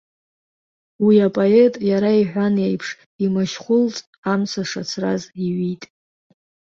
[1.05, 2.89] Уи апоет, иара иҳәан еиԥш,
[3.25, 3.97] имашьхәылҵ
[4.31, 5.83] амца шацраз иҩит.